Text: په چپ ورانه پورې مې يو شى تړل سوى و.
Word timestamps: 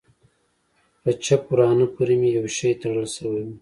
په 1.01 1.11
چپ 1.25 1.41
ورانه 1.51 1.85
پورې 1.93 2.15
مې 2.19 2.29
يو 2.37 2.45
شى 2.55 2.71
تړل 2.81 3.05
سوى 3.15 3.41
و. 3.45 3.49